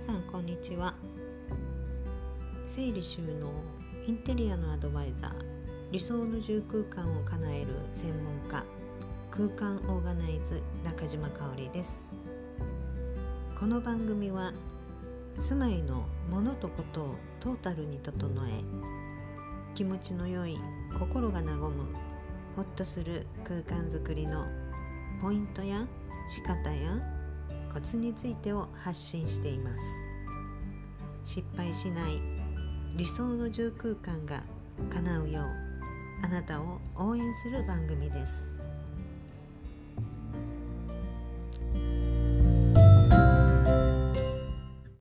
[0.00, 0.92] さんこんにちは。
[2.66, 3.48] 整理収納
[4.06, 5.32] インテリアのアドバイザー
[5.92, 8.64] 理想の住空間を叶える専門家
[9.30, 12.12] 空間オーガナイズ中島香織です。
[13.58, 14.52] この番組は
[15.38, 18.64] 住まいのものとことをトータルに整え
[19.74, 20.58] 気持ちの良い
[20.98, 21.86] 心が和む
[22.56, 24.44] ほっとする空間づくりの
[25.22, 25.86] ポイントや
[26.34, 27.23] 仕方や
[27.74, 29.82] コツについてを発信しています。
[31.24, 32.20] 失敗しない
[32.96, 34.44] 理想の住空間が
[34.92, 35.44] 叶うよう
[36.24, 38.63] あなたを応援する番組です。